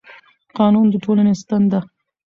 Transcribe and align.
قانون 0.57 0.85
د 0.91 0.95
ټولنې 1.03 1.33
ستن 1.41 1.61
ده 1.71 1.79